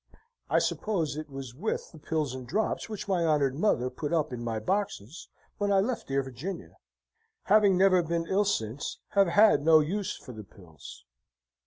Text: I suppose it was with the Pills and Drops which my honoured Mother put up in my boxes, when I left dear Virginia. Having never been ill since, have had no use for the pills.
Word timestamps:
I 0.49 0.57
suppose 0.57 1.15
it 1.15 1.29
was 1.29 1.53
with 1.53 1.91
the 1.91 1.99
Pills 1.99 2.33
and 2.33 2.47
Drops 2.47 2.89
which 2.89 3.07
my 3.07 3.23
honoured 3.23 3.53
Mother 3.53 3.91
put 3.91 4.11
up 4.11 4.33
in 4.33 4.43
my 4.43 4.57
boxes, 4.57 5.29
when 5.59 5.71
I 5.71 5.79
left 5.79 6.07
dear 6.07 6.23
Virginia. 6.23 6.77
Having 7.43 7.77
never 7.77 8.01
been 8.01 8.25
ill 8.25 8.45
since, 8.45 8.97
have 9.09 9.27
had 9.27 9.61
no 9.61 9.79
use 9.79 10.17
for 10.17 10.33
the 10.33 10.43
pills. 10.43 11.05